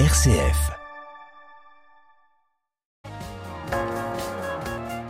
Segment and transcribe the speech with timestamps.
[0.00, 0.72] RCF.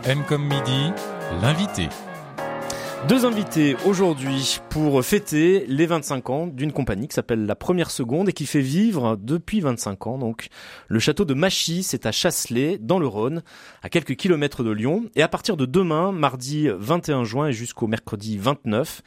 [0.05, 0.91] M comme midi,
[1.41, 1.89] l'invité.
[3.07, 8.29] Deux invités aujourd'hui pour fêter les 25 ans d'une compagnie qui s'appelle La Première Seconde
[8.29, 10.17] et qui fait vivre depuis 25 ans.
[10.19, 10.49] Donc,
[10.87, 13.41] le château de Machy, c'est à Chasselet, dans le Rhône,
[13.81, 15.05] à quelques kilomètres de Lyon.
[15.15, 19.01] Et à partir de demain, mardi 21 juin et jusqu'au mercredi 29,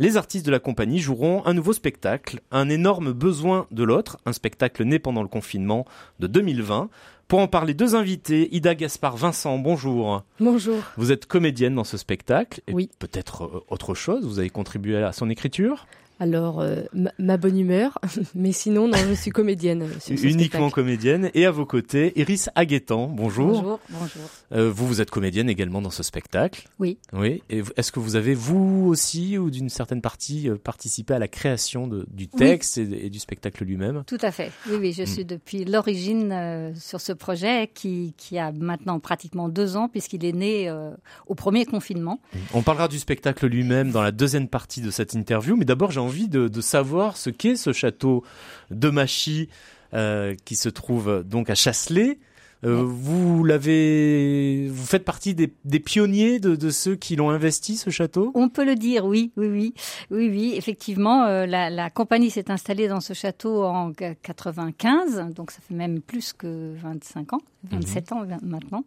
[0.00, 4.32] les artistes de la compagnie joueront un nouveau spectacle, Un énorme besoin de l'autre, un
[4.32, 5.84] spectacle né pendant le confinement
[6.18, 6.88] de 2020.
[7.28, 10.24] Pour en parler, deux invités, Ida Gaspard Vincent, bonjour.
[10.40, 10.78] Bonjour.
[10.96, 12.90] Vous êtes comédienne dans ce spectacle, et Oui.
[12.98, 15.86] peut-être euh, autre chose, vous avez contribué à son écriture?
[16.22, 17.98] Alors, euh, ma, ma bonne humeur,
[18.34, 19.82] mais sinon, non, je suis comédienne.
[19.84, 20.70] euh, Uniquement spectacle.
[20.74, 23.48] comédienne, et à vos côtés, Iris Aguetan, bonjour.
[23.62, 24.22] Bonjour, bonjour.
[24.52, 26.68] Euh, vous, vous êtes comédienne également dans ce spectacle.
[26.78, 26.98] Oui.
[27.14, 27.42] Oui.
[27.48, 31.86] Est-ce que vous avez, vous aussi, ou d'une certaine partie, euh, participé à la création
[31.86, 34.02] de- du texte et, et du spectacle lui-même?
[34.06, 34.52] Tout à fait.
[34.68, 39.48] Oui, oui, je suis depuis l'origine euh, sur ce projet qui, qui a maintenant pratiquement
[39.48, 40.90] deux ans puisqu'il est né euh,
[41.28, 42.20] au premier confinement.
[42.52, 46.00] On parlera du spectacle lui-même dans la deuxième partie de cette interview, mais d'abord j'ai
[46.00, 48.24] envie de, de savoir ce qu'est ce château
[48.70, 49.48] de Machy
[49.94, 52.18] euh, qui se trouve donc à Chasselet.
[52.64, 57.76] Euh, Vous l'avez, vous faites partie des, des pionniers de, de ceux qui l'ont investi
[57.76, 58.32] ce château?
[58.34, 59.74] On peut le dire, oui, oui, oui,
[60.10, 60.52] oui, oui.
[60.56, 65.74] Effectivement, euh, la, la compagnie s'est installée dans ce château en 95, donc ça fait
[65.74, 68.84] même plus que 25 ans, 27 ans maintenant.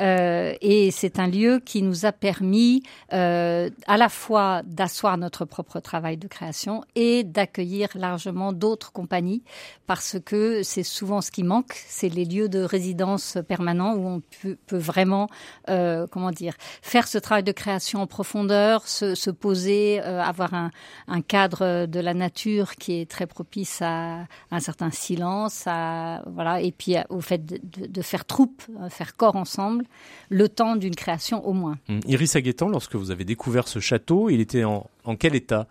[0.00, 5.44] Euh, et c'est un lieu qui nous a permis euh, à la fois d'asseoir notre
[5.44, 9.42] propre travail de création et d'accueillir largement d'autres compagnies,
[9.86, 13.01] parce que c'est souvent ce qui manque, c'est les lieux de résidence
[13.46, 15.28] permanents où on peut, vraiment,
[15.68, 20.54] euh, comment dire, faire ce travail de création en profondeur, se, se poser, euh, avoir
[20.54, 20.70] un,
[21.28, 26.72] cadre de la nature qui est très propice à un certain silence, à, voilà, et
[26.72, 29.84] puis au fait de faire troupe, euh, faire corps ensemble,
[30.28, 31.78] le temps d'une création au moins.
[31.88, 35.66] Hum, Iris Aguetan, lorsque vous avez découvert ce château, il était en, en quel état?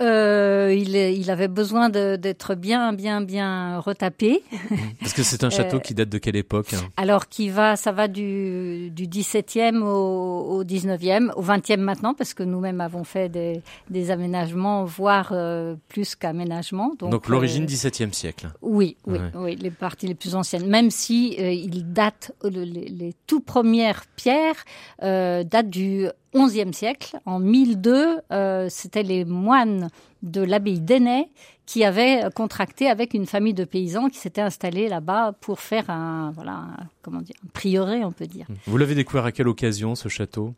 [0.00, 4.42] Euh, il, est- il avait besoin d'être bien, bien, bien retapé.
[5.00, 6.80] Parce que c'est un château Euh, qui date de quelle époque hein?
[6.96, 12.34] Alors qui va, ça va du, du 17e au, au 19e, au 20e maintenant, parce
[12.34, 16.94] que nous-mêmes avons fait des, des aménagements, voire euh, plus qu'aménagements.
[16.98, 18.48] Donc, Donc, l'origine euh, 17e siècle.
[18.62, 19.30] Oui, oui, Ouais.
[19.36, 20.66] oui, les parties les plus anciennes.
[20.66, 24.64] Même si euh, il date, euh, le- les, les tout premières pierres
[25.02, 27.16] euh, datent du XIe siècle.
[27.26, 29.88] En 1002, euh, c'était les moines
[30.22, 31.28] de l'abbaye d'Ainay
[31.66, 36.30] qui avaient contracté avec une famille de paysans qui s'étaient installés là-bas pour faire un,
[36.34, 38.46] voilà, un- comment dire, un prieuré, on peut dire.
[38.66, 40.54] Vous l'avez découvert à quelle occasion ce château?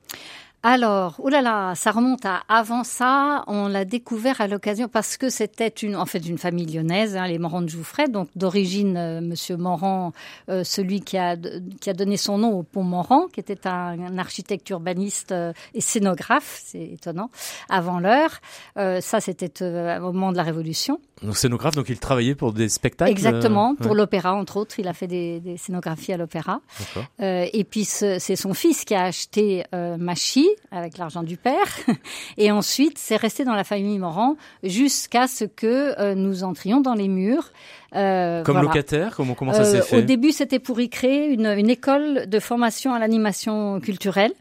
[0.68, 3.44] Alors, là, ça remonte à avant ça.
[3.46, 7.28] On l'a découvert à l'occasion parce que c'était une, en fait, une famille lyonnaise, hein,
[7.28, 8.08] les Morand de Jouffret.
[8.08, 10.10] Donc, d'origine, euh, Monsieur Morand,
[10.48, 11.36] euh, celui qui a
[11.80, 15.80] qui a donné son nom au pont Morand, qui était un, architecte urbaniste euh, et
[15.80, 17.30] scénographe, c'est étonnant,
[17.68, 18.40] avant l'heure.
[18.76, 20.98] Euh, ça, c'était au moment de la Révolution.
[21.22, 24.78] Donc scénographe, donc il travaillait pour des spectacles Exactement, euh, pour ouais, l'opéra, entre autres.
[24.78, 26.60] Il a fait des, des scénographies à l'opéra.
[27.22, 31.38] Euh, et puis ce- c'est son fils qui a acheté euh, Machy avec l'argent du
[31.38, 31.64] père.
[32.36, 36.94] Et ensuite, c'est resté dans la famille Morand jusqu'à ce que euh, nous entrions dans
[36.94, 37.50] les murs.
[37.94, 38.68] Euh, Comme voilà.
[38.68, 39.96] locataire, comment, comment ça Euh, s'est fait?
[39.96, 44.32] Au début, c'était pour y créer une, une école de formation à l'animation culturelle.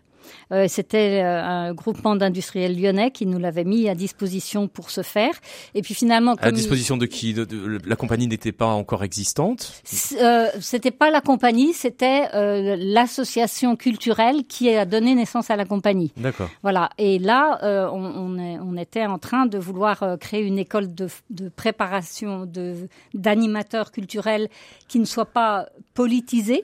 [0.51, 5.01] Euh, C'était euh, un groupement d'industriels lyonnais qui nous l'avait mis à disposition pour ce
[5.01, 5.33] faire.
[5.73, 7.33] Et puis finalement, À il- disposition de qui?
[7.33, 9.81] De- de- La compagnie n'était pas encore existante?
[10.21, 12.23] Euh, c'était pas la compagnie, c'était
[12.77, 16.11] l'association culturelle qui a donné naissance à la compagnie.
[16.17, 16.49] D'accord.
[16.63, 16.89] Voilà.
[16.97, 17.59] Et là,
[17.91, 22.45] on, on, est- on était en train de vouloir créer une école de, de préparation
[22.45, 24.47] de d'animateurs culturels
[24.87, 26.63] qui ne soit pas politisée.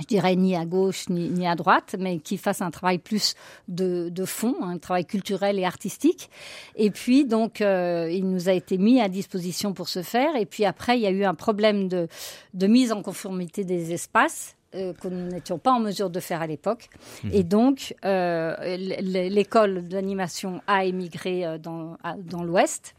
[0.00, 3.34] Je dirais ni à gauche ni, ni à droite, mais qui fasse un travail plus
[3.68, 6.30] de, de fond, un travail culturel et artistique.
[6.76, 10.36] Et puis donc, euh, il nous a été mis à disposition pour ce faire.
[10.36, 12.08] Et puis après, il y a eu un problème de,
[12.54, 16.40] de mise en conformité des espaces euh, que nous n'étions pas en mesure de faire
[16.42, 16.88] à l'époque.
[17.32, 22.94] Et donc, euh, l'école d'animation a émigré dans, à- dans l'Ouest,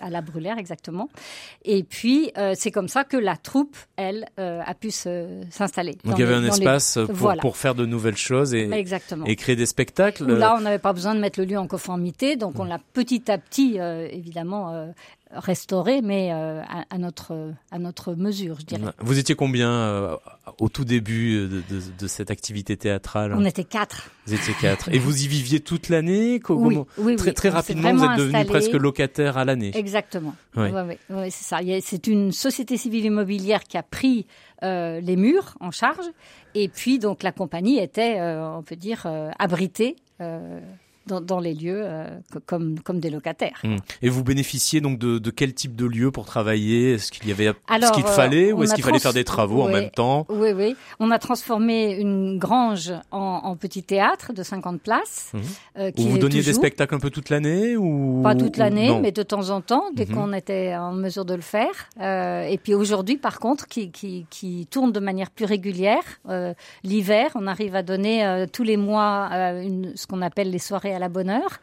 [0.00, 1.08] à la Brûlère exactement.
[1.64, 5.96] Et puis, euh, c'est comme ça que la troupe, elle, euh, a pu s'installer.
[6.04, 7.40] Donc il y avait les- un les- espace pour, Voilà.
[7.40, 9.24] pour faire de nouvelles choses et, Exactement.
[9.26, 10.24] et créer des spectacles.
[10.26, 13.30] Là, on n'avait pas besoin de mettre le lieu en conformité, donc on l'a petit
[13.30, 14.86] à petit, euh, évidemment, euh,
[15.32, 18.92] restauré, mais euh, à, à, notre à notre mesure, je dirais.
[18.98, 20.16] Vous étiez combien euh,
[20.58, 23.34] au tout début de, de, de, cette activité théâtrale?
[23.34, 24.10] On était quatre.
[24.26, 24.88] Vous étiez quatre.
[24.92, 26.40] Et vous y viviez toute l'année?
[26.48, 29.70] Oui, oui, Très, très rapidement, vous êtes devenu presque locataire à l'année.
[29.74, 30.34] Exactement.
[30.56, 30.68] Oui.
[31.10, 31.58] Ouais, c'est ça.
[31.80, 34.26] C'est une société civile immobilière qui a pris
[34.62, 36.06] euh, les murs en charge,
[36.54, 39.96] et puis donc la compagnie était, euh, on peut dire, euh, abritée.
[41.08, 42.06] Euh, dans, dans les lieux euh,
[42.46, 43.60] comme, comme des locataires.
[43.64, 43.76] Mmh.
[44.02, 46.94] Et vous bénéficiez donc de, de, quel type de lieu pour travailler?
[46.94, 49.62] Est-ce qu'il y avait Alors, ce qu'il fallait ou est-ce qu'il fallait faire des travaux
[49.62, 50.26] oui, en même temps?
[50.28, 50.76] Oui, oui.
[51.00, 55.32] On a transformé une grange en, en petit théâtre de 50 places.
[55.32, 55.38] Mmh.
[55.78, 56.44] Euh, qui vous donniez toujours.
[56.44, 59.84] des spectacles un peu toute l'année ou Pas toute l'année, mais de temps en temps,
[59.94, 60.14] dès mmh.
[60.14, 61.88] qu'on était en mesure de le faire.
[62.00, 66.02] Euh, et puis aujourd'hui, par contre, qui, qui, qui tourne de manière plus régulière.
[66.28, 66.52] Euh,
[66.84, 70.58] L'hiver, on arrive à donner euh, tous les mois euh, une, ce qu'on appelle les
[70.58, 71.60] soirées à la bonne heure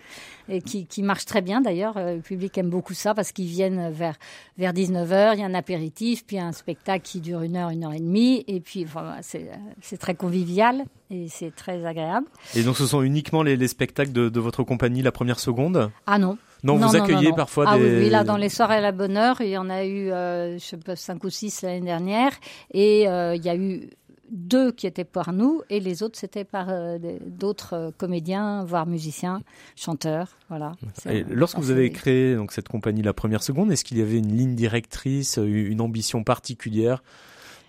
[0.49, 1.95] et qui, qui marche très bien d'ailleurs.
[1.95, 4.15] Le public aime beaucoup ça parce qu'ils viennent vers,
[4.57, 7.83] vers 19h, il y a un apéritif, puis un spectacle qui dure une heure, une
[7.83, 12.27] heure et demie, et puis voilà, c'est très convivial et c'est très agréable.
[12.55, 15.91] Et donc ce sont uniquement les, les spectacles de, de, votre compagnie, la première seconde?
[16.07, 16.37] Ah non.
[16.63, 17.99] Non, non vous accueillez non, parfois ah, des...
[17.99, 20.57] oui, là dans les soirées à la bonne heure, il y en a eu, euh,
[20.57, 22.31] je sais pas, cinq ou six l'année dernière,
[22.73, 23.89] et euh, il y a eu
[24.31, 28.85] deux qui étaient par nous et les autres c'était par euh, d'autres euh, comédiens, voire
[28.85, 29.41] musiciens,
[29.75, 30.37] chanteurs.
[30.49, 30.73] Voilà.
[31.09, 34.17] Et lorsque vous avez créé donc cette compagnie La Première Seconde, est-ce qu'il y avait
[34.17, 37.01] une ligne directrice, une ambition particulière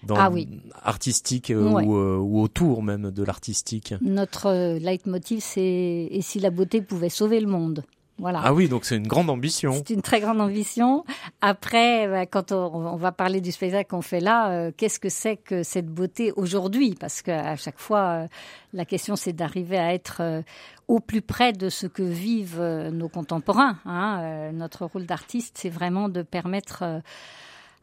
[0.03, 0.49] dans ah oui.
[0.82, 1.85] artistique euh, Ouais.
[1.85, 3.94] ou, euh, ou autour même de l'artistique?
[4.00, 7.82] Notre euh, leitmotiv c'est et si la beauté pouvait sauver le monde?
[8.18, 8.40] Voilà.
[8.42, 9.72] Ah oui, donc c'est une grande ambition.
[9.72, 11.04] C'est une très grande ambition.
[11.42, 15.36] Après, bah, quand on, va parler du spectacle qu'on fait là, euh, qu'est-ce que c'est
[15.36, 16.94] que cette beauté aujourd'hui?
[16.98, 18.26] Parce qu'à chaque fois, euh,
[18.72, 20.42] la question c'est d'arriver à être euh,
[20.88, 23.78] au plus près de ce que vivent nos contemporains.
[23.84, 24.50] Hein.
[24.52, 27.02] Notre rôle d'artiste, c'est vraiment de permettre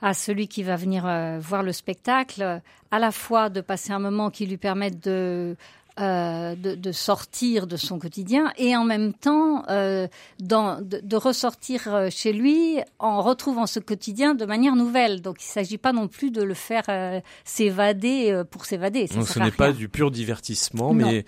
[0.01, 1.03] à celui qui va venir
[1.41, 5.57] voir le spectacle, à la fois de passer un moment qui lui permette de
[5.99, 10.07] euh, de, de, sortir de son quotidien et en même temps euh,
[10.39, 15.21] dans, de, de, ressortir euh, chez lui en retrouvant ce quotidien de manière nouvelle.
[15.21, 19.07] Donc il ne s'agit pas non plus de le faire euh, s'évader euh, pour s'évader.
[19.07, 21.05] Donc ce n'est pas du pur divertissement, non.
[21.05, 21.25] mais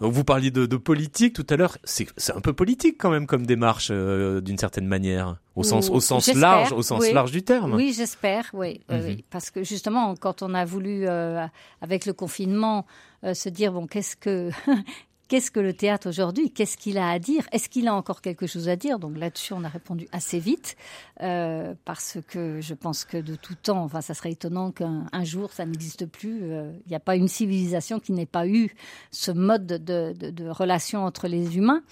[0.00, 1.76] donc vous parliez de, de politique tout à l'heure.
[1.84, 6.00] C'est un peu politique quand même comme démarche euh, d'une certaine manière, au sens, au
[6.00, 7.12] sens large, au sens oui.
[7.12, 7.74] large du terme.
[7.74, 8.44] Oui, j'espère.
[8.52, 9.04] Oui, mm -hmm.
[9.06, 11.44] oui, parce que justement, quand on a voulu, euh,
[11.80, 12.86] avec le confinement,
[13.24, 14.50] euh, se dire bon, qu'est-ce que
[15.28, 16.50] qu'est-ce que le théâtre aujourd'hui?
[16.50, 17.46] Qu'est-ce qu'il a à dire?
[17.52, 18.98] Est-ce qu'il a encore quelque chose à dire?
[18.98, 20.76] Donc là-dessus, on a répondu assez vite
[21.22, 25.52] euh, parce que je pense que de tout temps, enfin, ça serait étonnant qu'un jour
[25.52, 26.38] ça n'existe plus.
[26.38, 28.74] Il euh, n'y a pas une civilisation qui n'ait pas eu
[29.10, 31.82] ce mode de, de, relation entre les humains,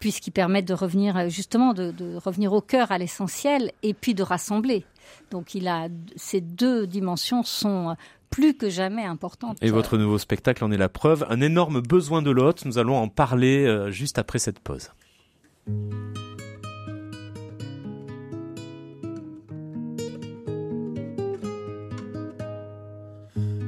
[0.00, 4.22] puisqu'il permet de revenir justement de, de revenir au cœur, à l'essentiel, et puis de
[4.22, 4.86] rassembler.
[5.30, 7.96] Donc il a ces deux dimensions sont
[8.30, 9.58] plus que jamais importante.
[9.62, 11.26] Et votre nouveau spectacle en est la preuve.
[11.30, 12.64] Un énorme besoin de l'hôte.
[12.64, 14.90] Nous allons en parler euh, juste après cette pause.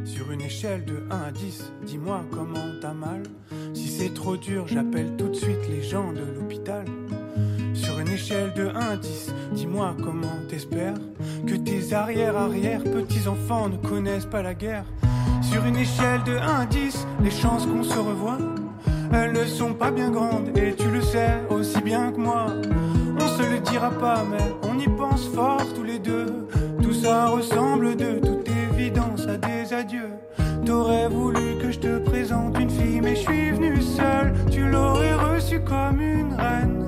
[0.05, 3.23] Sur une échelle de 1 à 10, dis-moi comment t'as mal.
[3.75, 6.85] Si c'est trop dur, j'appelle tout de suite les gens de l'hôpital.
[8.09, 10.95] Une échelle de 1 à 10, dis-moi comment t'espères
[11.47, 14.85] que tes arrière-arrière petits-enfants ne connaissent pas la guerre.
[15.43, 18.39] Sur une échelle de 1 à 10, les chances qu'on se revoie,
[19.13, 22.47] elles ne sont pas bien grandes et tu le sais aussi bien que moi.
[23.21, 26.49] On se le dira pas, mais on y pense fort tous les deux.
[26.83, 30.15] Tout ça ressemble de toute évidence à des adieux.
[30.65, 34.33] T'aurais voulu que je te présente une fille, mais je suis venu seul.
[34.51, 36.88] Tu l'aurais reçue comme une reine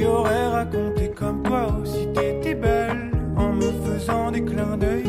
[0.00, 5.04] lui aurais raconté comme toi aussi t'étais belle en me faisant des clins d'œil.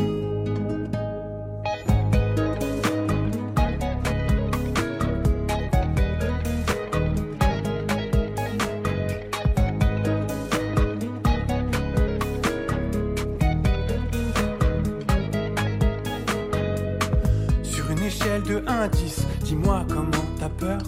[17.62, 20.80] Sur une échelle de 1 à 10, dis-moi comment t'as peur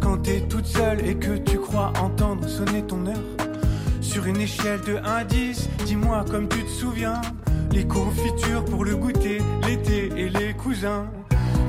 [0.00, 3.41] quand t'es toute seule et que tu crois entendre sonner ton heure.
[4.12, 7.18] Sur une échelle de 1 à 10, dis-moi comme tu te souviens.
[7.70, 11.06] Les confitures pour le goûter, l'été et les cousins.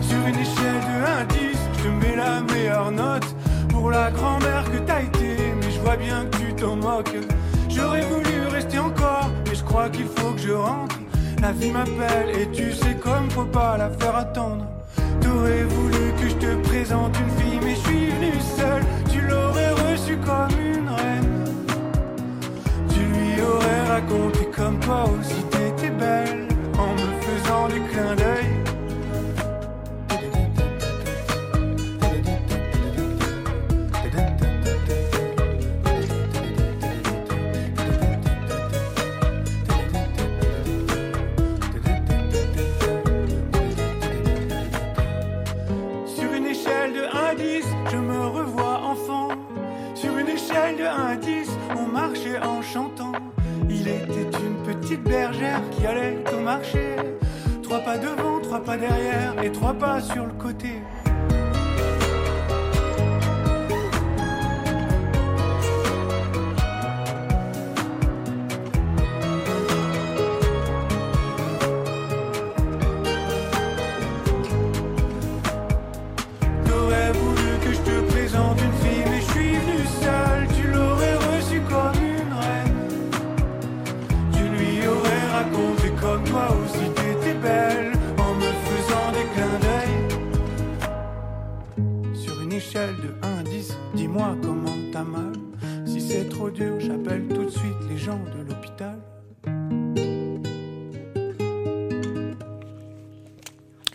[0.02, 1.38] Sur une échelle de 1 à 10,
[1.78, 3.34] je te mets la meilleure note
[3.70, 5.38] pour la grand-mère que t'as été.
[5.62, 7.16] Mais je vois bien que tu t'en moques.
[7.70, 11.00] J'aurais voulu rester encore, mais je crois qu'il faut que je rentre.
[11.42, 14.66] La vie m'appelle et tu sais comme faut pas la faire attendre.
[15.22, 18.82] T'aurais voulu que je te présente une fille, mais je suis venu seul.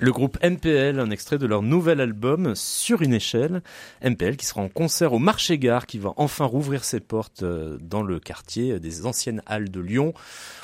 [0.01, 3.63] Le groupe MPL, un extrait de leur nouvel album Sur une échelle.
[4.05, 7.79] MPL qui sera en concert au Marché Gare, qui va enfin rouvrir ses portes euh,
[7.81, 10.15] dans le quartier des anciennes halles de Lyon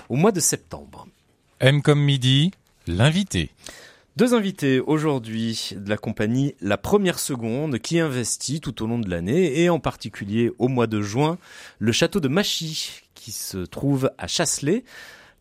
[0.09, 1.09] au mois de septembre.
[1.59, 2.53] M comme midi,
[2.87, 3.51] l'invité.
[4.17, 9.11] Deux invités aujourd'hui de la compagnie La Première Seconde qui investit tout au long de
[9.11, 11.39] l'année et en particulier au mois de juin
[11.81, 14.85] le château de Machy qui se trouve à Chasselet.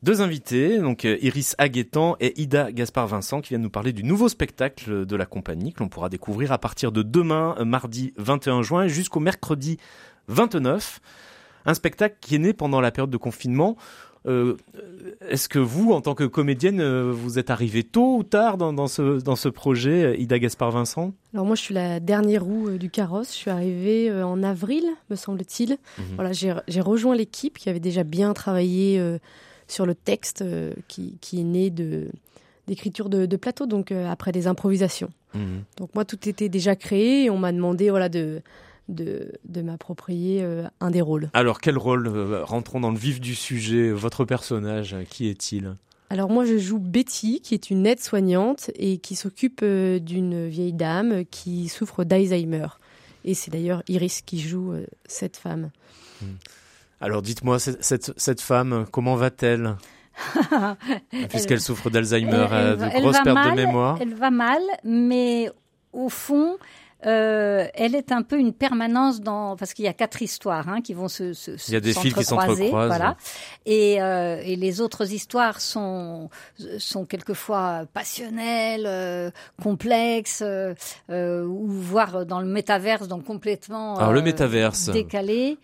[0.03, 4.27] Deux invités, donc euh, Iris Aguetan et Ida Gaspard-Vincent, qui viennent nous parler du nouveau
[4.27, 8.63] spectacle de la compagnie que l'on pourra découvrir à partir de demain, euh, mardi 21
[8.63, 9.77] juin, jusqu'au mercredi
[10.27, 10.99] 29.
[11.65, 13.77] Un spectacle qui est né pendant la période de confinement.
[14.25, 14.57] Euh,
[15.29, 18.87] Est-ce que vous, en tant que comédienne, vous êtes arrivé tôt ou tard dans, dans
[18.87, 23.29] ce, dans ce projet, Ida Gaspard-Vincent Alors moi, je suis la dernière roue du carrosse.
[23.29, 25.77] Je suis arrivée en avril, me semble-t-il.
[25.97, 26.05] Mhm.
[26.15, 29.17] Voilà, j'ai j'ai rejoint l'équipe qui avait déjà bien travaillé euh,
[29.67, 32.09] sur le texte euh, qui, qui est né de
[32.65, 35.09] d'écriture de, de plateau, donc euh, après des improvisations.
[35.33, 35.63] Mhm.
[35.77, 38.41] Donc moi, tout était déjà créé et on m'a demandé voilà de
[38.89, 41.29] de, de m'approprier euh, un des rôles.
[41.33, 43.91] Alors, quel rôle euh, Rentrons dans le vif du sujet.
[43.91, 45.75] Votre personnage, qui est-il?
[46.09, 50.73] Alors moi, je joue Betty, qui est une aide-soignante et qui s'occupe euh, d'une vieille
[50.73, 52.67] dame qui souffre d'Alzheimer.
[53.25, 54.73] Et c'est d'ailleurs Iris qui joue
[55.05, 55.69] cette femme.
[57.01, 59.75] Alors, dites-moi, cette, femme, comment va-t-elle?
[61.29, 63.97] Puisqu'elle souffre d'Alzheimer, euh, de grosses pertes de mémoire.
[63.99, 65.49] Elle va mal, mais
[65.91, 66.57] au fond,
[67.05, 70.81] euh, elle est un peu une permanence dans parce qu'il y a quatre histoires hein,
[70.81, 72.87] qui vont se, se Il y a des fils qui s'entrecroisent.
[72.87, 73.15] voilà
[73.65, 76.29] et, euh, et les autres histoires sont
[76.77, 79.31] sont quelquefois passionnelles euh,
[79.61, 80.73] complexes euh,
[81.09, 84.89] euh, ou voire dans le métaverse donc complètement Alors, le euh, métaverse.
[84.89, 85.57] décalé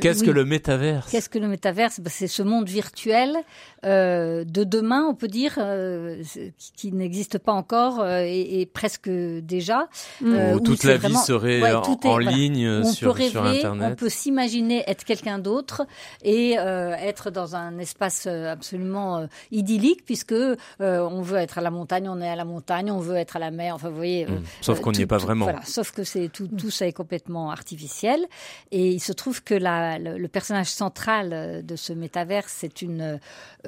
[0.00, 0.26] Qu'est-ce oui.
[0.26, 1.10] que le métaverse?
[1.10, 2.00] Qu'est-ce que le métaverse?
[2.00, 3.36] Ben, C'est ce monde virtuel
[3.84, 6.22] euh, de demain, on peut dire, euh,
[6.58, 9.88] qui, qui n'existe pas encore euh, et, et presque déjà.
[10.24, 12.30] euh, Où toute la vraiment- vie serait Ouais, en, tout est- en voilà.
[12.30, 13.98] ligne euh, on sur, peut rêver, sur on Internet.
[13.98, 15.86] peut s'imaginer être quelqu'un d'autre
[16.22, 21.58] et euh, être dans un espace euh, absolument euh, idyllique puisque euh, on veut être
[21.58, 23.74] à la montagne, on est à la montagne, on veut être à la mer.
[23.74, 24.24] Enfin, vous voyez.
[24.26, 24.42] euh, Mm.
[24.62, 25.44] Sauf euh, qu'on n'y est pas tout- vraiment.
[25.44, 28.24] Voilà, sauf que c'est tout, tout ça est complètement artificiel.
[28.72, 32.82] Et il se trouve que la, le, le personnage central euh, de ce métaverse, c'est
[32.82, 33.18] une,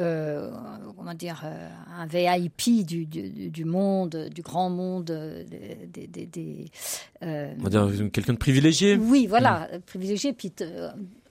[0.07, 0.51] euh,
[0.97, 5.45] comment dire, euh, un VIP du, du, du monde, du grand monde, euh,
[5.93, 6.65] des, des, des,
[7.23, 8.97] euh, On va dire quelqu'un de privilégié.
[8.97, 9.81] oui, voilà, Mm.
[9.81, 10.53] privilégié, puis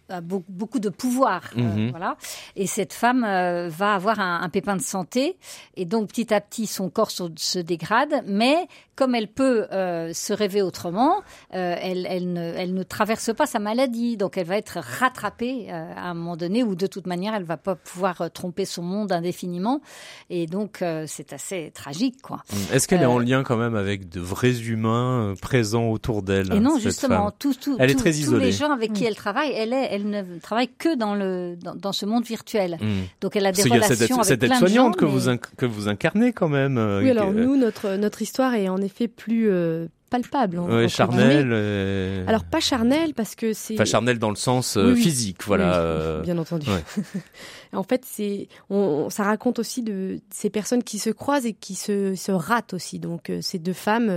[0.09, 1.89] a beaucoup de pouvoir, euh, Mhm.
[1.89, 2.15] voilà.
[2.55, 5.37] Et cette femme euh, va avoir un, un pépin de santé,
[5.75, 10.13] et donc petit à petit son corps se, se dégrade, mais comme elle peut euh,
[10.13, 14.55] se rêver autrement, elle, elle, ne, elle ne traverse pas sa maladie, donc elle va
[14.57, 18.63] être rattrapée à un moment donné, où de toute manière elle va pas pouvoir tromper
[18.65, 19.81] son monde indéfiniment,
[20.29, 22.43] et donc c'est assez tragique, quoi.
[22.71, 26.59] Est-ce qu'elle est en lien quand même avec de vrais humains présents autour d'elle Et
[26.59, 27.31] non, cette justement, femme?
[27.39, 28.45] tous, tous, Elle est tous- très tous isolée.
[28.45, 31.75] les gens avec qui elle travaille, elle, est, elle ne travaille que dans, le, dans,
[31.75, 32.77] dans ce monde virtuel.
[32.81, 33.03] Hmm.
[33.21, 34.65] Donc elle a des Parce y a relations cette, cette avec plein de gens.
[34.65, 36.77] aide-soignante que, mais- vous inc- que vous incarnez quand même.
[36.77, 40.59] euh, Oui, alors nous, notre, notre histoire est en effet plus, euh, palpable.
[40.59, 41.49] Ouais, charnel.
[41.51, 45.01] euh, Alors pas charnel parce que c'est Enfin, charnel dans le sens euh, Oui, oui.
[45.01, 45.65] physique, voilà.
[45.67, 46.67] Oui, euh, bien entendu.
[46.69, 47.03] ouais.
[47.73, 51.75] en fait, c'est on, ça raconte aussi de ces personnes qui se croisent et qui
[51.75, 52.99] se, se ratent aussi.
[52.99, 54.09] Donc ces deux femmes,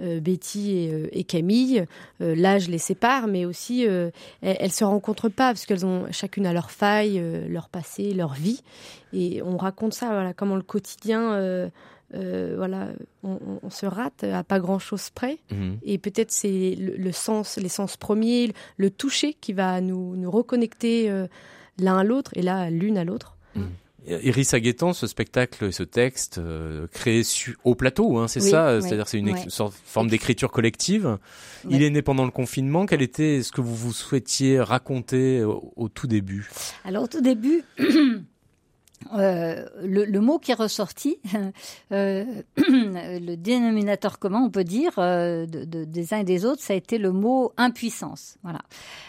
[0.00, 1.84] euh, Betty et, et Camille,
[2.20, 6.52] l'âge les sépare, mais aussi elles, elles se rencontrent pas parce qu'elles ont chacune à
[6.52, 8.62] leur faille, leur passé, leur vie.
[9.12, 11.70] Et on raconte ça, voilà, comment le quotidien,
[12.14, 12.88] euh, voilà,
[13.22, 15.38] on, on- on se rate à pas grand chose près.
[15.50, 15.78] mhm.
[15.82, 20.30] Et peut-être c'est le, le sens, les sens premiers, le toucher qui va nous, nous
[20.30, 21.26] reconnecter euh,
[21.78, 23.36] l'un à l'autre et là l'une à l'autre.
[24.08, 28.48] Iris Aguetan, ce spectacle, et ce texte euh, créé su- au plateau, hein, c'est Oui,
[28.50, 29.44] ça, c'est-à-dire c'est une ouais.
[29.48, 31.18] sorte- forme d'écriture collective.
[31.68, 32.86] Il est né pendant le confinement.
[32.86, 36.48] Quel était ce que vous vous souhaitiez raconter au, au tout début?
[36.84, 37.62] Alors au tout début,
[39.14, 41.18] euh, le, le mot qui est ressorti,
[41.92, 42.24] euh,
[42.56, 46.74] le dénominateur commun, on peut dire, euh, de, de- des uns et des autres, ça
[46.74, 48.36] a été le mot impuissance.
[48.42, 48.60] Voilà,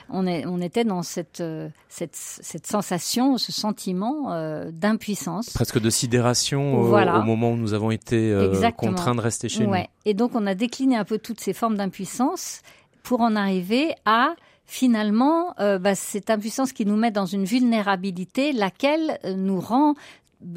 [0.09, 1.43] on, est, on était dans cette,
[1.89, 4.29] cette, cette sensation, ce sentiment
[4.71, 5.49] d'impuissance.
[5.51, 7.19] Presque de sidération au- Voilà.
[7.19, 8.33] au moment où nous avons été
[8.77, 9.89] contraints de rester chez Ouais.
[10.05, 12.61] Et donc on a décliné un peu toutes ces formes d'impuissance
[13.03, 18.53] pour en arriver à finalement euh, bah, cette impuissance qui nous met dans une vulnérabilité,
[18.53, 19.95] laquelle euh, nous rend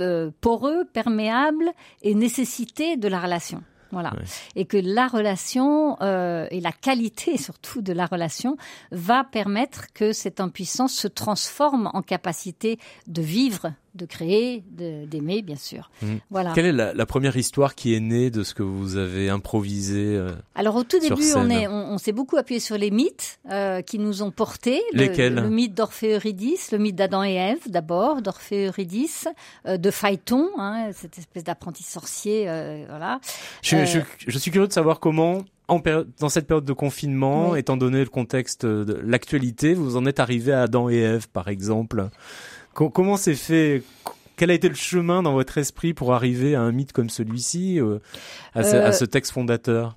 [0.00, 1.70] euh, poreux, perméables
[2.02, 3.62] et nécessité de la relation.
[3.92, 4.11] Voilà.
[4.14, 4.25] Ouais.
[4.56, 8.56] Et que la relation euh, et la qualité surtout de la relation
[8.90, 15.42] va permettre que cette impuissance se transforme en capacité de vivre, de créer, de- d'aimer,
[15.42, 15.90] bien sûr.
[16.02, 16.18] Mhm.
[16.30, 16.52] Voilà.
[16.54, 20.16] Quelle est la, la première histoire qui est née de ce que vous avez improvisé
[20.16, 23.38] euh, Alors au tout début, on est, on, on s'est beaucoup appuyé sur les mythes
[23.50, 24.82] euh, qui nous ont portés.
[24.92, 29.28] Le- Lesquels le, mythe d'Orphée Eurydice, le mythe d'Adam et Ève d'abord, d'Orphée Eurydice,
[29.66, 33.20] euh, de Phaéton, hein, cette espèce d'apprenti sorcier, euh, voilà.
[33.62, 35.80] je, Euh, je, je suis curieux de savoir comment, en
[36.18, 37.60] dans cette période de confinement, Oui.
[37.60, 41.48] étant donné le contexte de l'actualité, vous en êtes arrivé à Adam et Ève, par
[41.48, 42.08] exemple.
[42.75, 43.83] Co- comment s'est fait?
[44.37, 47.81] Quel a été le chemin dans votre esprit pour arriver à un mythe comme celui-ci,
[47.81, 48.00] euh,
[48.54, 49.97] à, ce, Euh, à ce texte fondateur?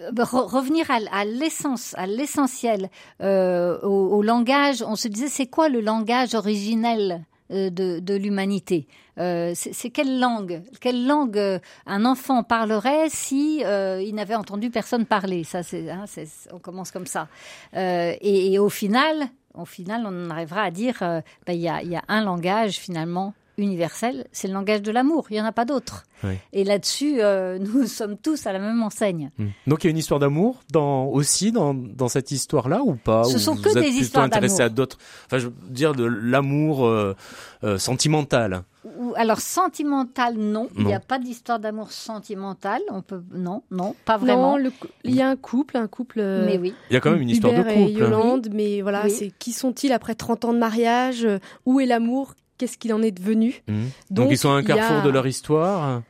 [0.00, 4.82] Euh, re- revenir à, l'essence, à l'essentiel, euh, au, au langage.
[4.82, 8.88] On se disait, c'est quoi le langage originel de, de l'humanité?
[9.20, 10.62] Euh, C'est quelle langue?
[10.80, 15.44] Quelle langue un enfant parlerait si euh, il n'avait entendu personne parler?
[15.44, 16.06] Ça, c'est, hein,
[16.52, 17.28] on commence comme ça.
[17.76, 21.68] Euh, et, et au final, au final, on arrivera à dire, euh, bah, il y,
[21.68, 25.26] a, il y a un langage finalement universel, c'est le langage de l'amour.
[25.30, 26.04] Il y en a pas d'autre.
[26.24, 26.34] Oui.
[26.52, 29.30] Et là-dessus, euh, nous sommes tous à la même enseigne.
[29.38, 29.48] Hmm.
[29.66, 33.24] Donc il y a une histoire d'amour dans aussi dans, dans cette histoire-là ou pas?
[33.24, 34.74] Ce Ou sont vous que êtes des histoires intéressé à d'amour.
[34.76, 34.98] d'autres?
[35.26, 37.14] Enfin, je veux dire de l'amour euh,
[37.78, 38.64] sentimental.
[38.98, 40.68] Ou- Alors sentimental, non.
[40.76, 42.82] Il n'y a pas d'histoire d'amour sentimentale.
[42.90, 44.52] On peut, non, non, pas vraiment.
[44.52, 46.20] Non, le cou- il y a un couple, un couple.
[46.20, 46.74] euh, Mais oui.
[46.90, 47.98] Il y a quand même une histoire de Hubert et couple.
[47.98, 49.10] Yolande, mais voilà, Oui.
[49.10, 53.02] c'est qui sont-ils après 30 ans de mariage euh, Où est l'amour Qu'est-ce qu'il en
[53.02, 53.62] est devenu?
[53.68, 53.72] Hmm.
[54.10, 56.02] Donc, Donc, ils sont à un a- carrefour de leur histoire?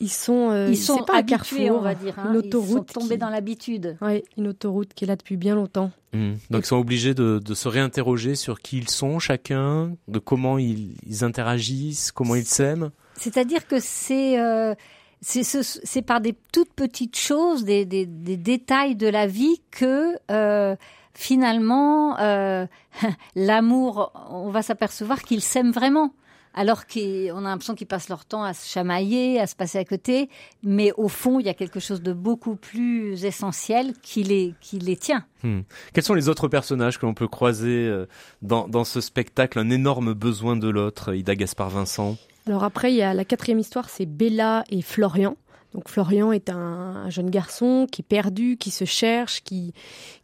[0.00, 2.14] Ils sont, euh, Ils sont pas carrefour, on va dire.
[2.18, 2.30] hein.
[2.32, 2.92] une Ils sont autoroute.
[2.92, 3.96] tombés qui- dans l'habitude.
[4.00, 5.90] Ouais, une autoroute qui est là depuis bien longtemps.
[6.14, 6.34] Hmm.
[6.50, 10.58] Donc ils sont obligés de, de se réinterroger sur qui ils sont chacun, de comment
[10.58, 12.90] ils, ils interagissent, comment ils s'aiment.
[13.16, 14.74] C'est-à-dire que c'est euh,
[15.22, 19.62] c'est ce- c'est par des toutes petites choses, des, des, des détails de la vie
[19.70, 20.76] que euh,
[21.14, 22.66] finalement euh,
[23.34, 26.12] l'amour, on va s'apercevoir qu'ils s'aiment vraiment.
[26.54, 29.84] Alors qu'on a l'impression qu'ils passent leur temps à se chamailler, à se passer à
[29.84, 30.28] côté,
[30.62, 34.78] mais au fond, il y a quelque chose de beaucoup plus essentiel qui les, qui
[34.78, 35.24] les tient.
[35.42, 35.60] Hmm.
[35.92, 38.06] Quels sont les autres personnages que l'on peut croiser euh,
[38.42, 42.16] dans, dans ce spectacle Un énorme besoin de l'autre, Ida Gaspard Vincent?
[42.46, 45.36] Alors après, il y a la quatrième histoire, c'est Bella et Florian.
[45.74, 49.72] Donc Florian est un, un jeune garçon qui est perdu, qui se cherche, qui,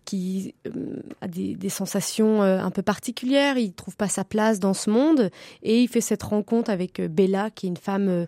[0.04, 3.58] qui euh, a des, sensations euh, un peu particulières.
[3.58, 5.30] Il trouve pas sa place dans ce monde
[5.62, 8.26] et il fait cette rencontre avec euh, Bella, qui est une femme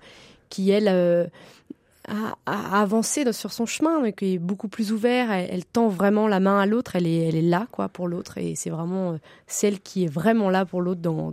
[0.51, 1.31] qui elle
[2.09, 5.31] a, a avancé dans- sur son chemin, qui est beaucoup plus ouvert.
[5.31, 6.97] Elle, elle tend vraiment la main à l'autre.
[6.97, 10.09] Elle est, elle est là quoi pour l'autre et c'est vraiment euh, celle qui est
[10.13, 11.33] vraiment là pour l'autre dans,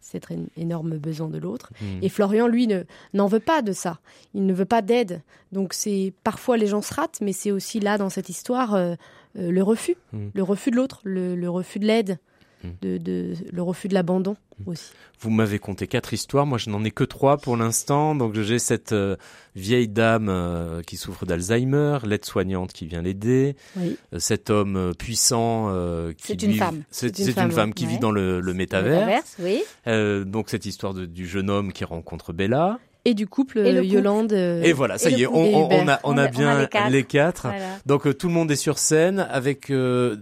[0.00, 1.70] cet énorme besoin de l'autre.
[1.80, 1.98] Hmm.
[2.02, 2.82] Et Florian, lui, ne,
[3.14, 3.98] n'en veut pas de ça.
[4.34, 5.22] Il ne veut pas d'aide.
[5.52, 8.94] Donc c'est parfois les gens se ratent, mais c'est aussi là dans cette histoire euh,
[9.38, 10.28] euh, le refus, Mm.
[10.34, 12.18] le refus de l'autre, le, le refus de l'aide.
[12.82, 14.90] De, de- le refus de l'abandon aussi.
[15.20, 18.14] Vous m'avez conté quatre histoires, moi je n'en ai que trois pour l'instant.
[18.14, 19.16] Donc j'ai cette euh,
[19.56, 23.96] vieille dame euh, qui souffre d'Alzheimer, l'aide-soignante qui vient l'aider, Oui.
[24.14, 26.82] euh, cet homme euh, puissant euh, qui C'est une vit- femme.
[26.90, 27.92] C'est C'est une c'est une femme, qui ouais.
[27.92, 29.00] vit dans le, le métavers.
[29.06, 29.62] Métaverse, oui.
[29.86, 32.78] Euh, donc cette histoire de- du jeune homme qui rencontre Bella.
[33.04, 33.94] et du couple Et le couple.
[33.94, 34.32] Yolande.
[34.32, 35.32] euh, Et voilà, ça et y est, on,
[35.88, 36.90] a, on On a a- on bien a les quatre.
[36.90, 37.42] les quatre.
[37.48, 37.78] Voilà.
[37.86, 40.16] Donc euh, tout le monde est sur scène avec euh,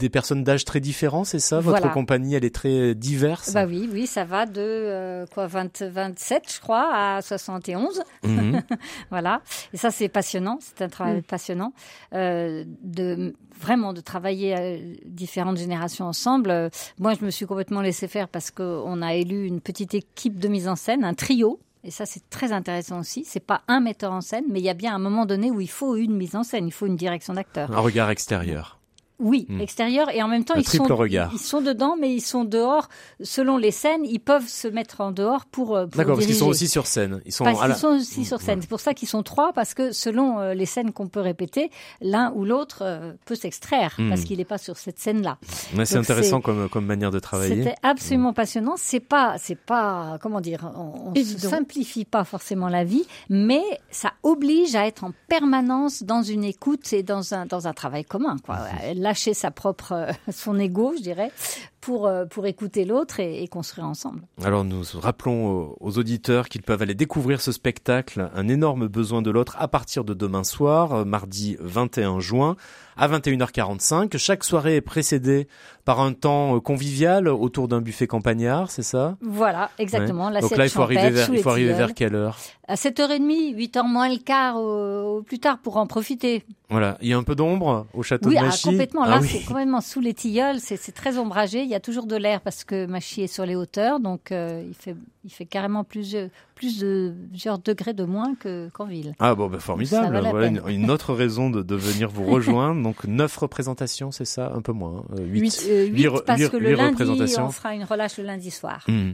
[0.00, 1.60] des personnes d'âge très différents, c'est ça?
[1.60, 1.94] Votre Voilà.
[1.94, 3.52] compagnie, elle est très diverse?
[3.52, 8.02] Bah oui, oui, ça va de euh, quoi 20, 27, je crois, à 71.
[8.24, 8.62] Mhm.
[9.10, 9.42] Voilà.
[9.72, 10.58] Et ça, c'est passionnant.
[10.60, 11.22] C'est un travail Mm.
[11.22, 11.72] passionnant
[12.14, 16.50] euh, de vraiment de travailler euh, différentes générations ensemble.
[16.50, 20.38] Euh, Moi, je me suis complètement laissé faire parce qu'on a élu une petite équipe
[20.38, 21.60] de mise en scène, un trio.
[21.84, 23.24] Et ça, c'est très intéressant aussi.
[23.26, 25.60] C'est pas un metteur en scène, mais il y a bien un moment donné où
[25.60, 27.70] il faut une mise en scène, il faut une direction d'acteur.
[27.72, 28.79] Un regard extérieur.
[29.20, 29.60] Oui, Mm.
[29.60, 31.30] extérieur et en même temps Un ils sont regard.
[31.32, 32.88] ils sont dedans, mais ils sont dehors.
[33.22, 36.34] Selon les scènes, ils peuvent se mettre en dehors pour, euh, pour D'accord, parce qu'ils
[36.36, 37.20] sont aussi sur scène.
[37.26, 38.56] Ils sont Parce à la- qu'ils sont aussi sur scène.
[38.58, 38.62] Ouais.
[38.62, 41.70] C'est pour ça qu'ils sont trois, parce que selon euh, les scènes qu'on peut répéter,
[42.00, 44.08] l'un ou l'autre euh, peut s'extraire, Mm.
[44.08, 45.38] parce qu'il n'est pas sur cette scène-là.
[45.76, 47.56] Ouais, c'est intéressant c'est- comme, comme manière de travailler.
[47.64, 48.74] C'était absolument passionnant.
[48.76, 51.50] C'est pas, c'est pas, comment dire, on, on se Évident.
[51.50, 56.92] simplifie pas forcément la vie, mais ça oblige à être en permanence dans une écoute
[56.92, 58.58] et dans un dans un travail commun, quoi.
[59.10, 61.32] Lâcher sa propre, euh, son ego, je dirais,
[61.80, 64.22] pour euh, pour écouter l'autre et, et construire ensemble.
[64.44, 69.30] Alors nous rappelons aux, auditeurs qu'ils peuvent aller découvrir ce spectacle, Un énorme besoin de
[69.30, 72.56] l'autre, à partir de demain soir, euh, mardi 21 juin,
[72.96, 74.16] à 21h45.
[74.18, 75.48] Chaque soirée est précédée
[75.84, 79.16] par un temps euh, convivial autour d'un buffet campagnard, c'est ça?
[79.20, 80.28] Voilà, exactement.
[80.30, 80.40] Ouais.
[80.40, 82.36] Donc là, il faut arriver vers, il faut arriver vers quelle heure?
[82.68, 86.44] À 7h30, 8h moins le quart au, au plus tard pour en profiter.
[86.68, 88.68] Voilà, il y a un peu d'ombre au château Oui, de ah, Machy.
[88.68, 89.02] complètement.
[89.02, 89.28] Ah Là, oui.
[89.28, 90.60] c'est complètement sous les tilleuls.
[90.60, 91.62] C'est c'est très ombragé.
[91.62, 94.00] Il y a toujours de l'air parce que Machy est sur les hauteurs.
[94.00, 96.16] Donc, euh, il, fait, il fait carrément plus,
[96.54, 99.14] plus de plusieurs degrés de moins que- qu'en ville.
[99.18, 100.18] Ah bon, bah, formidable.
[100.30, 102.82] Voilà une, autre raison de, de venir vous rejoindre.
[102.82, 104.52] Donc neuf représentations, c'est ça?
[104.54, 105.04] Un peu moins.
[105.10, 105.40] hein, euh, huit.
[105.66, 107.02] Huit, euh, parce que le lundi,
[107.38, 108.84] on fera une relâche le lundi soir.
[108.88, 109.12] Hmm.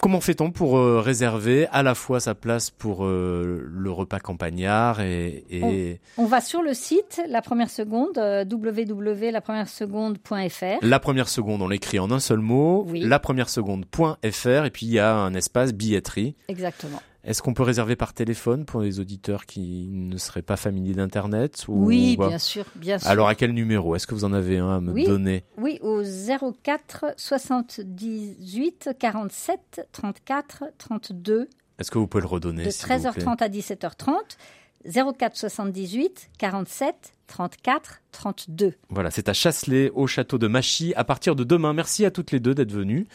[0.00, 5.00] Comment fait-on pour euh, réserver à la fois sa place pour euh, le repas campagnard
[5.00, 10.78] et, et On va sur le site La Première Seconde, euh, www.lapremiereseconde.fr.
[10.84, 13.00] la première seconde, on l'écrit en un seul mot, Oui.
[13.00, 16.34] la première seconde.fr et puis il y a un espace billetterie.
[16.48, 17.00] Exactement.
[17.24, 21.64] Est-ce qu'on peut réserver par téléphone pour les auditeurs qui ne seraient pas familiers d'Internet
[21.68, 23.08] ou Oui, bien sûr, bien sûr.
[23.08, 23.94] Alors à quel numéro?
[23.94, 25.06] Est-ce que vous en avez un à me Oui.
[25.06, 25.44] donner?
[25.56, 32.82] Oui, au 04 78 47 34 32 Est-ce que vous pouvez le redonner de s'il
[32.92, 33.24] vous plaît?
[33.24, 35.16] 13h30 à 17h30.
[35.16, 38.74] 04 78 47 34 32.
[38.90, 41.72] Voilà, c'est à Chasselet, au château de Machy, à partir de demain.
[41.72, 43.06] Merci à toutes les deux d'être venues.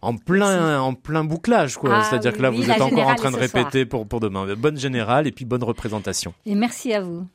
[0.00, 1.96] En plein, en plein bouclage, quoi.
[1.96, 3.50] Ah C'est-à-dire que là, oui, vous êtes encore en train de soir.
[3.52, 4.46] répéter pour, pour demain.
[4.54, 6.34] Bonne générale et puis bonne représentation.
[6.46, 7.26] Et merci à vous.